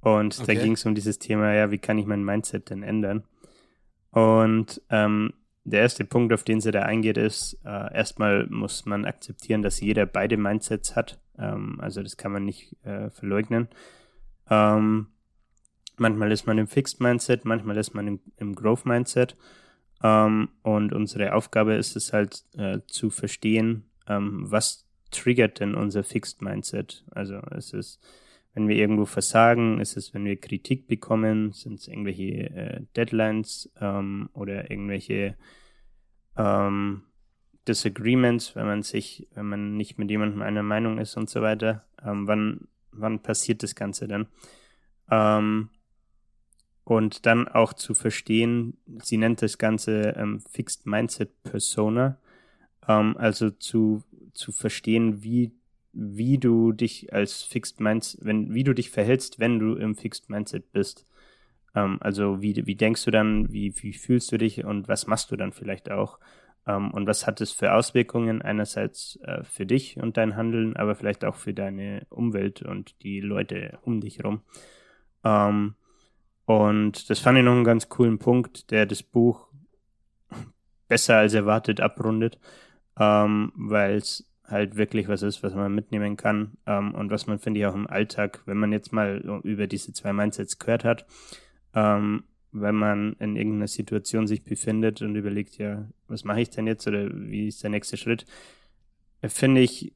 [0.00, 0.54] Und okay.
[0.54, 3.24] da ging es um dieses Thema, ja, wie kann ich mein Mindset denn ändern?
[4.10, 5.32] Und ähm,
[5.64, 9.80] der erste Punkt, auf den sie da eingeht, ist, äh, erstmal muss man akzeptieren, dass
[9.80, 11.18] jeder beide Mindsets hat.
[11.38, 13.68] Ähm, also das kann man nicht äh, verleugnen.
[14.50, 15.08] Ähm,
[15.96, 19.36] manchmal ist man im Fixed Mindset, manchmal ist man im, im Growth Mindset.
[20.02, 26.04] Ähm, und unsere Aufgabe ist es halt äh, zu verstehen, ähm, was triggert denn unser
[26.04, 27.04] Fixed Mindset.
[27.10, 28.00] Also es ist
[28.54, 33.70] wenn wir irgendwo versagen, ist es, wenn wir Kritik bekommen, sind es irgendwelche äh, Deadlines
[33.80, 35.36] ähm, oder irgendwelche
[36.36, 37.02] ähm,
[37.68, 41.84] Disagreements, wenn man sich, wenn man nicht mit jemandem einer Meinung ist und so weiter.
[42.04, 44.26] Ähm, wann, wann passiert das Ganze denn?
[45.10, 45.70] Ähm,
[46.84, 52.18] und dann auch zu verstehen, sie nennt das Ganze ähm, Fixed Mindset Persona,
[52.86, 54.02] ähm, also zu,
[54.34, 55.52] zu verstehen, wie
[55.94, 60.28] wie du dich als Fixed Mindset, wenn, wie du dich verhältst, wenn du im Fixed
[60.28, 61.06] Mindset bist.
[61.74, 65.30] Ähm, also wie, wie denkst du dann, wie, wie fühlst du dich und was machst
[65.30, 66.18] du dann vielleicht auch?
[66.66, 70.94] Ähm, und was hat es für Auswirkungen einerseits äh, für dich und dein Handeln, aber
[70.94, 74.42] vielleicht auch für deine Umwelt und die Leute um dich herum.
[75.24, 75.74] Ähm,
[76.46, 79.48] und das fand ich noch einen ganz coolen Punkt, der das Buch
[80.88, 82.38] besser als erwartet abrundet,
[82.98, 87.38] ähm, weil es halt wirklich was ist, was man mitnehmen kann ähm, und was man,
[87.38, 91.06] finde ich, auch im Alltag, wenn man jetzt mal über diese zwei Mindsets gehört hat,
[91.74, 92.24] ähm,
[92.54, 96.86] wenn man in irgendeiner Situation sich befindet und überlegt, ja, was mache ich denn jetzt
[96.86, 98.24] oder wie ist der nächste Schritt,
[99.20, 99.92] äh, finde ich,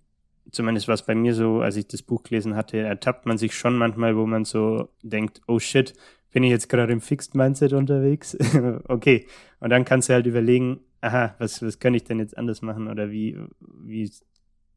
[0.51, 3.55] zumindest war es bei mir so, als ich das Buch gelesen hatte, ertappt man sich
[3.55, 5.95] schon manchmal, wo man so denkt, oh shit,
[6.33, 8.37] bin ich jetzt gerade im Fixed Mindset unterwegs?
[8.89, 9.27] okay.
[9.61, 12.89] Und dann kannst du halt überlegen, aha, was, was kann ich denn jetzt anders machen
[12.89, 14.11] oder wie, wie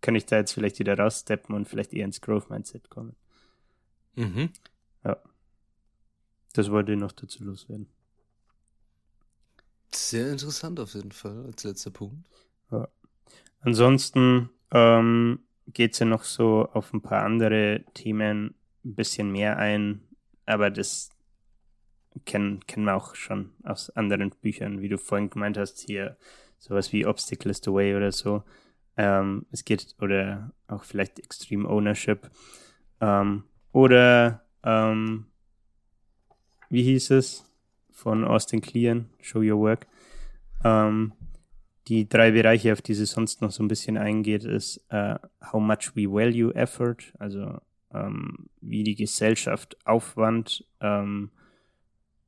[0.01, 3.15] kann ich da jetzt vielleicht wieder raussteppen und vielleicht eher ins Growth-Mindset kommen.
[4.15, 4.49] Mhm.
[5.03, 5.17] Ja.
[6.53, 7.87] Das wollte ich noch dazu loswerden.
[9.93, 12.27] Sehr interessant auf jeden Fall als letzter Punkt.
[12.71, 12.87] Ja.
[13.61, 19.57] Ansonsten ähm, geht es ja noch so auf ein paar andere Themen ein bisschen mehr
[19.57, 20.01] ein,
[20.45, 21.09] aber das
[22.25, 26.17] kennen, kennen wir auch schon aus anderen Büchern, wie du vorhin gemeint hast, hier
[26.57, 28.43] sowas wie Obstacle is the Way oder so.
[28.97, 32.29] Ähm, es geht, oder auch vielleicht Extreme Ownership.
[32.99, 35.27] Ähm, oder, ähm,
[36.71, 37.45] wie hieß es?
[37.91, 39.85] Von Austin Kleon, Show Your Work.
[40.63, 41.13] Ähm,
[41.87, 45.15] die drei Bereiche, auf die sie sonst noch so ein bisschen eingeht, ist uh,
[45.51, 47.59] how much we value effort, also
[47.93, 51.29] ähm, wie die Gesellschaft Aufwand ähm,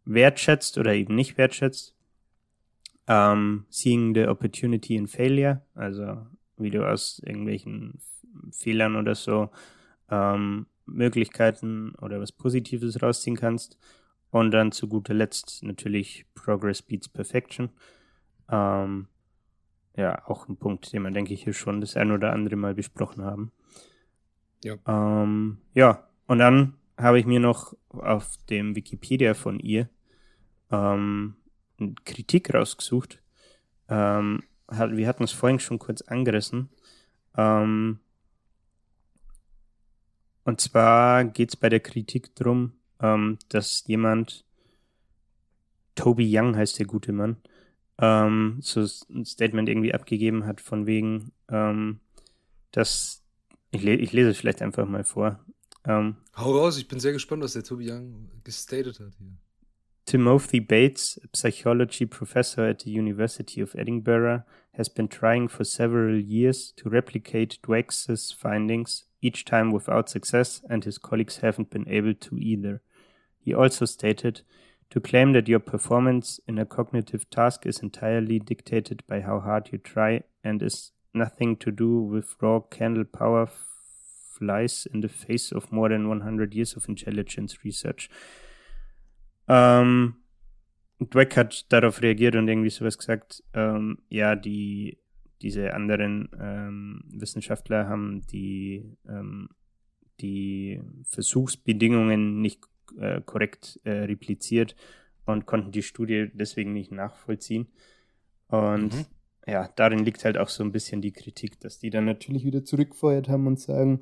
[0.06, 1.96] wertschätzt oder eben nicht wertschätzt.
[3.06, 6.26] Um, seeing the opportunity in failure, also
[6.58, 8.00] wie du aus irgendwelchen
[8.52, 9.50] Fehlern oder so
[10.10, 13.78] ähm, Möglichkeiten oder was Positives rausziehen kannst.
[14.34, 17.70] Und dann zu guter Letzt natürlich Progress Beats Perfection.
[18.50, 19.08] Ähm,
[19.96, 22.74] ja, auch ein Punkt, den wir, denke ich, hier schon das ein oder andere Mal
[22.74, 23.52] besprochen haben.
[24.64, 24.78] Ja.
[24.88, 29.88] Ähm, ja, und dann habe ich mir noch auf dem Wikipedia von ihr
[30.72, 31.36] ähm,
[31.80, 33.22] eine Kritik rausgesucht.
[33.88, 36.70] Ähm, wir hatten es vorhin schon kurz angerissen.
[37.38, 38.00] Ähm,
[40.44, 44.46] und zwar geht es bei der Kritik darum, ähm, dass jemand,
[45.96, 47.38] Toby Young heißt der gute Mann,
[48.00, 52.00] ähm, so ein Statement irgendwie abgegeben hat von wegen, ähm,
[52.72, 53.24] dass,
[53.72, 55.40] ich, le ich lese es vielleicht einfach mal vor,
[55.86, 59.38] Ähm, Hau raus, ich bin sehr gespannt, was der Tobi Young gestated hat hier.
[60.06, 66.20] Timothy Bates, a psychology professor at the University of Edinburgh, has been trying for several
[66.20, 72.14] years to replicate Dweck's findings, each time without success, and his colleagues haven't been able
[72.14, 72.82] to either.
[73.40, 74.42] He also stated,
[74.90, 79.70] to claim that your performance in a cognitive task is entirely dictated by how hard
[79.72, 83.50] you try and is nothing to do with raw candle power
[84.38, 88.08] flies in the face of more than 100 years of intelligence research.
[89.48, 90.16] Ähm,
[91.00, 95.00] Dweck hat darauf reagiert und irgendwie sowas gesagt, ähm, ja, die,
[95.44, 99.50] diese anderen ähm, Wissenschaftler haben die, ähm,
[100.22, 102.62] die Versuchsbedingungen nicht
[102.98, 104.76] äh, korrekt äh, repliziert
[105.26, 107.68] und konnten die Studie deswegen nicht nachvollziehen.
[108.48, 109.06] Und mhm.
[109.46, 112.64] ja, darin liegt halt auch so ein bisschen die Kritik, dass die dann natürlich wieder
[112.64, 114.02] zurückfeuert haben und sagen,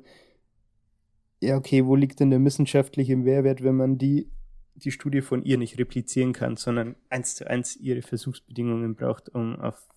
[1.40, 4.30] ja, okay, wo liegt denn der wissenschaftliche Mehrwert, wenn man die
[4.74, 9.60] die Studie von ihr nicht replizieren kann, sondern eins zu eins ihre Versuchsbedingungen braucht, um
[9.60, 9.88] auf,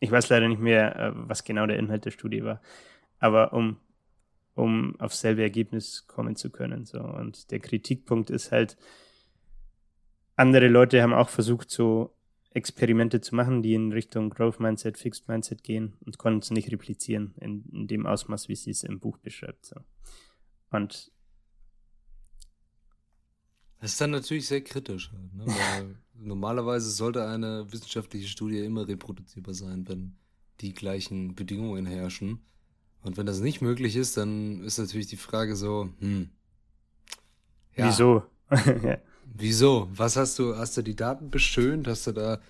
[0.00, 2.60] ich weiß leider nicht mehr, äh, was genau der Inhalt der Studie war,
[3.18, 3.76] aber um,
[4.54, 6.86] um aufs selbe Ergebnis kommen zu können.
[6.86, 7.00] So.
[7.00, 8.76] Und der Kritikpunkt ist halt,
[10.36, 12.14] andere Leute haben auch versucht, so
[12.52, 16.72] Experimente zu machen, die in Richtung Growth Mindset, Fixed Mindset gehen und konnten es nicht
[16.72, 19.66] replizieren in, in dem Ausmaß, wie sie es im Buch beschreibt.
[19.66, 19.76] So.
[20.70, 21.12] Und
[23.80, 25.46] das ist dann natürlich sehr kritisch, halt, ne?
[25.46, 30.16] weil normalerweise sollte eine wissenschaftliche Studie immer reproduzierbar sein, wenn
[30.60, 32.40] die gleichen Bedingungen herrschen.
[33.02, 36.28] Und wenn das nicht möglich ist, dann ist natürlich die Frage so, hm.
[37.76, 38.24] Ja, Wieso?
[39.34, 39.88] Wieso?
[39.94, 41.86] Was hast du, hast du die Daten beschönt?
[41.88, 42.40] Hast du da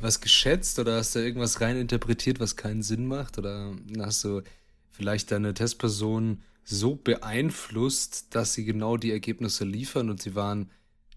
[0.00, 3.38] was geschätzt oder hast du irgendwas rein interpretiert, was keinen Sinn macht?
[3.38, 4.42] Oder hast du
[4.90, 10.70] vielleicht deine Testperson so beeinflusst, dass sie genau die Ergebnisse liefern und sie waren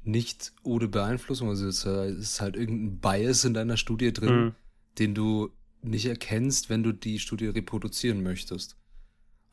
[0.04, 1.50] nicht ohne Beeinflussung.
[1.50, 4.56] Also es ist halt irgendein Bias in deiner Studie drin, mhm.
[5.00, 8.78] den du nicht erkennst, wenn du die Studie reproduzieren möchtest.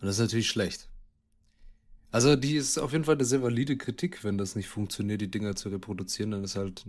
[0.00, 0.88] Und das ist natürlich schlecht.
[2.10, 5.30] Also die ist auf jeden Fall eine sehr valide Kritik, wenn das nicht funktioniert, die
[5.30, 6.84] Dinger zu reproduzieren, dann ist halt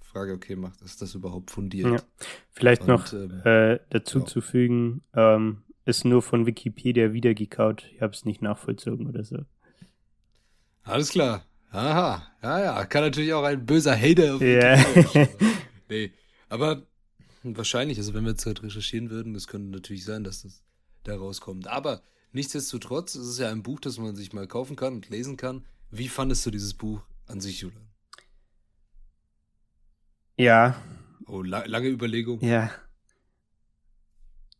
[0.00, 1.86] Frage, okay, macht das das überhaupt fundiert?
[1.86, 2.24] Ja.
[2.50, 4.26] Vielleicht Und, noch ähm, äh, dazu ja.
[4.26, 7.84] zu fügen, ähm, ist nur von Wikipedia wiedergekaut.
[7.94, 9.38] Ich habe es nicht nachvollzogen oder so.
[10.82, 11.44] Alles klar.
[11.70, 12.26] Aha.
[12.42, 12.84] Ja, ja.
[12.86, 14.84] Kann natürlich auch ein böser Hater auf yeah.
[15.88, 16.12] Nee.
[16.48, 16.82] Aber
[17.42, 20.62] wahrscheinlich, also wenn wir jetzt halt recherchieren würden, das könnte natürlich sein, dass das
[21.04, 21.68] da rauskommt.
[21.68, 25.36] Aber nichtsdestotrotz, es ist ja ein Buch, das man sich mal kaufen kann und lesen
[25.36, 25.64] kann.
[25.90, 27.88] Wie fandest du dieses Buch an sich, Julian?
[30.36, 30.80] Ja.
[31.26, 32.40] Oh, la lange Überlegung.
[32.40, 32.70] Ja.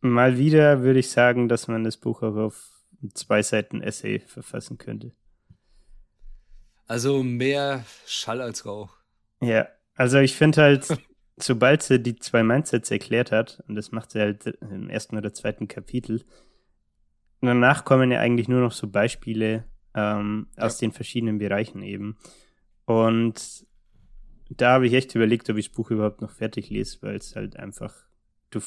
[0.01, 2.71] Mal wieder würde ich sagen, dass man das Buch auch auf
[3.13, 5.13] zwei Seiten Essay verfassen könnte.
[6.87, 8.97] Also mehr Schall als Rauch.
[9.41, 10.87] Ja, also ich finde halt,
[11.37, 15.33] sobald sie die zwei Mindsets erklärt hat, und das macht sie halt im ersten oder
[15.33, 16.23] zweiten Kapitel,
[17.41, 20.63] danach kommen ja eigentlich nur noch so Beispiele ähm, ja.
[20.63, 22.17] aus den verschiedenen Bereichen eben.
[22.85, 23.65] Und
[24.49, 27.35] da habe ich echt überlegt, ob ich das Buch überhaupt noch fertig lese, weil es
[27.35, 27.93] halt einfach,
[28.49, 28.59] du,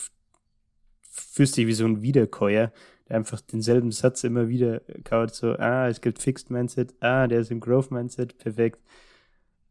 [1.14, 2.72] fühlst dich wie so ein Wiederkäuer,
[3.09, 7.40] der einfach denselben Satz immer wieder kaut, so, ah, es gibt Fixed Mindset, ah, der
[7.40, 8.81] ist im Growth Mindset, perfekt.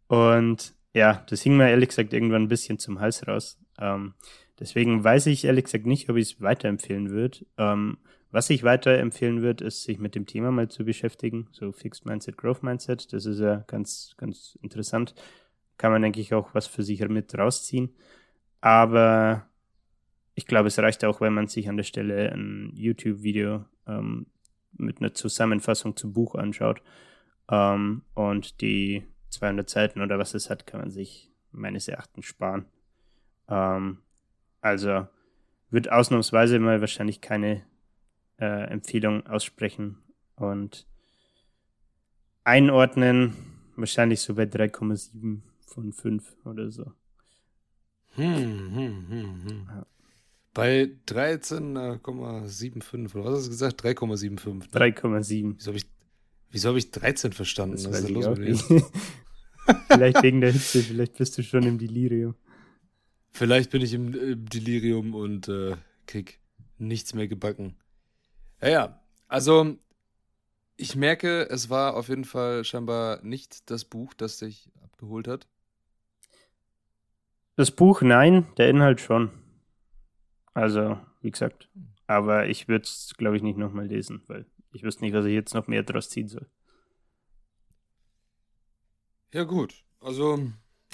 [0.08, 3.60] Und ja, das hing mir ehrlich gesagt irgendwann ein bisschen zum Hals raus.
[3.80, 4.14] Ähm,
[4.60, 7.40] deswegen weiß ich ehrlich gesagt nicht, ob ich es weiterempfehlen würde.
[7.58, 7.98] Ähm,
[8.32, 11.48] was ich weiterempfehlen würde, ist, sich mit dem Thema mal zu beschäftigen.
[11.52, 13.12] So Fixed Mindset, Growth Mindset.
[13.14, 15.14] Das ist ja ganz, ganz interessant.
[15.78, 17.90] Kann man, denke ich, auch was für sich mit rausziehen.
[18.62, 19.48] Aber
[20.36, 24.28] ich glaube, es reicht auch, wenn man sich an der Stelle ein YouTube-Video ähm,
[24.74, 26.82] mit einer Zusammenfassung zum Buch anschaut.
[27.50, 32.66] Ähm, und die 200 Seiten oder was es hat, kann man sich meines Erachtens sparen.
[33.48, 34.00] Ähm,
[34.62, 35.08] also
[35.70, 37.64] wird ausnahmsweise mal wahrscheinlich keine
[38.40, 39.98] äh, Empfehlung aussprechen
[40.36, 40.88] und
[42.44, 43.36] einordnen,
[43.76, 46.92] wahrscheinlich so bei 3,7 von 5 oder so.
[48.16, 49.68] Hm, hm, hm, hm.
[49.68, 49.86] Ja.
[50.54, 53.84] Bei 13,75, oder was hast du gesagt?
[53.84, 54.54] 3,75.
[54.54, 54.66] Ne?
[54.66, 55.56] 3,7.
[55.58, 55.88] Wieso habe ich,
[56.52, 57.76] wieso hab ich 13 verstanden?
[57.76, 58.86] Das was ist da los mit dir?
[59.88, 62.36] vielleicht wegen der Hitze, vielleicht bist du schon im Delirium.
[63.32, 65.76] Vielleicht bin ich im, im Delirium und äh,
[66.06, 66.40] krieg
[66.78, 67.76] nichts mehr gebacken.
[68.62, 69.78] Ja, ja, also
[70.78, 75.48] ich merke, es war auf jeden Fall scheinbar nicht das Buch, das dich abgeholt hat.
[77.56, 79.32] Das Buch nein, der Inhalt schon.
[80.54, 81.70] Also, wie gesagt.
[82.08, 85.34] Aber ich würde es, glaube ich, nicht nochmal lesen, weil ich wüsste nicht, was ich
[85.34, 86.48] jetzt noch mehr draus ziehen soll.
[89.34, 89.84] Ja, gut.
[90.00, 90.40] Also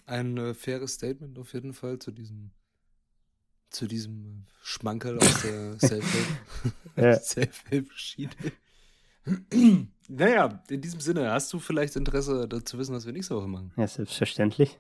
[0.06, 2.52] ein äh, faires Statement auf jeden Fall zu diesem
[3.70, 5.80] zu diesem Schmankerl aus der
[7.22, 8.32] Self-Help-Schiene.
[10.08, 13.72] naja, in diesem Sinne, hast du vielleicht Interesse dazu wissen, was wir nächste Woche machen?
[13.78, 14.80] Ja, selbstverständlich.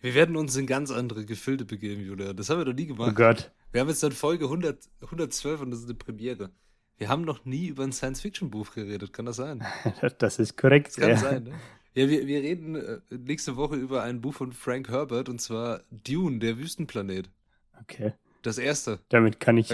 [0.00, 2.32] Wir werden uns in ganz andere Gefilde begeben, Julia.
[2.32, 3.10] Das haben wir noch nie gemacht.
[3.12, 3.50] Oh Gott.
[3.72, 6.50] Wir haben jetzt dann Folge 100, 112 und das ist eine Premiere.
[6.96, 9.64] Wir haben noch nie über ein Science-Fiction-Buch geredet, kann das sein?
[10.18, 10.88] Das ist korrekt.
[10.88, 11.16] Das kann ja.
[11.16, 11.52] sein, ne?
[11.94, 15.82] Ja, wir, wir reden äh, nächste Woche über ein Buch von Frank Herbert und zwar
[15.90, 17.30] Dune, der Wüstenplanet.
[17.80, 18.12] Okay.
[18.42, 19.00] Das erste.
[19.08, 19.72] Damit kann ich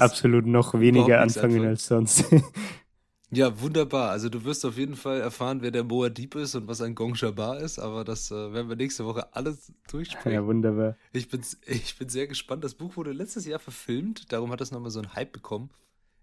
[0.00, 2.24] absolut noch weniger anfangen als sonst.
[3.30, 4.10] ja, wunderbar.
[4.10, 7.14] Also du wirst auf jeden Fall erfahren, wer der Moadib ist und was ein Gong
[7.14, 10.32] Shabar ist, aber das äh, werden wir nächste Woche alles durchsprechen.
[10.32, 10.96] Ja, wunderbar.
[11.12, 12.64] Ich bin, ich bin sehr gespannt.
[12.64, 15.70] Das Buch wurde letztes Jahr verfilmt, darum hat es nochmal so einen Hype bekommen.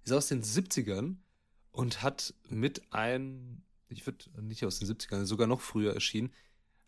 [0.03, 1.17] Ist aus den 70ern
[1.71, 6.31] und hat mit ein ich würde nicht aus den 70ern, sogar noch früher erschienen.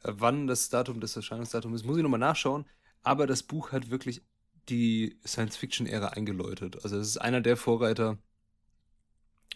[0.03, 2.65] Äh, wann das Datum, das Erscheinungsdatum ist, muss ich nochmal nachschauen.
[3.03, 4.23] Aber das Buch hat wirklich
[4.69, 6.83] die Science-Fiction-Ära eingeläutet.
[6.83, 8.17] Also es ist einer der Vorreiter,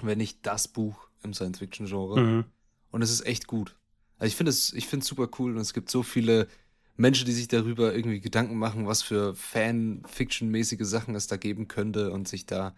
[0.01, 2.19] wenn nicht das Buch im Science-Fiction-Genre.
[2.19, 2.45] Mhm.
[2.91, 3.75] Und es ist echt gut.
[4.17, 6.47] Also ich finde es, ich finde es super cool und es gibt so viele
[6.95, 12.11] Menschen, die sich darüber irgendwie Gedanken machen, was für Fan-Fiction-mäßige Sachen es da geben könnte
[12.11, 12.75] und sich da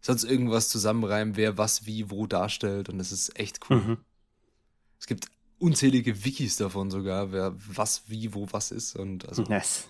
[0.00, 3.76] sonst irgendwas zusammenreimen, wer was wie wo darstellt und das ist echt cool.
[3.76, 3.98] Mhm.
[4.98, 5.26] Es gibt
[5.58, 9.88] unzählige Wikis davon sogar, wer was wie wo was ist und also yes.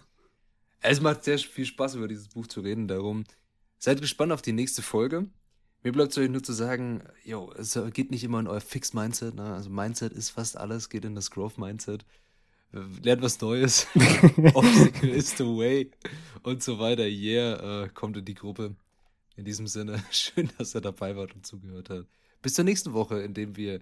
[0.82, 3.24] es macht sehr viel Spaß über dieses Buch zu reden, darum
[3.78, 5.28] seid gespannt auf die nächste Folge.
[5.82, 8.94] Mir bleibt es euch nur zu sagen, yo, es geht nicht immer in euer Fixed
[8.94, 9.54] Mindset, ne?
[9.54, 12.04] also Mindset ist fast alles, geht in das Growth Mindset
[13.02, 13.86] lernt was Neues.
[14.54, 15.90] Obstacle is the way
[16.42, 17.06] und so weiter.
[17.06, 18.74] Yeah, äh, kommt in die Gruppe.
[19.36, 22.06] In diesem Sinne, schön, dass er dabei war und zugehört hat.
[22.42, 23.80] Bis zur nächsten Woche, in dem wir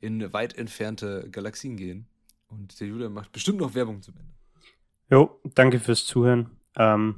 [0.00, 2.06] in weit entfernte Galaxien gehen.
[2.48, 4.32] Und der Julian macht bestimmt noch Werbung zum Ende.
[5.10, 6.50] Jo, danke fürs Zuhören.
[6.76, 7.16] Ähm,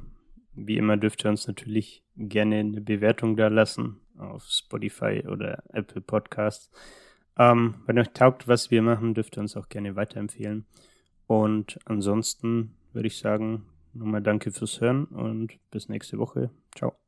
[0.55, 6.00] wie immer dürft ihr uns natürlich gerne eine Bewertung da lassen auf Spotify oder Apple
[6.00, 6.70] Podcasts.
[7.38, 10.66] Ähm, wenn euch taugt, was wir machen, dürft ihr uns auch gerne weiterempfehlen.
[11.26, 16.50] Und ansonsten würde ich sagen, nochmal danke fürs Hören und bis nächste Woche.
[16.76, 17.01] Ciao.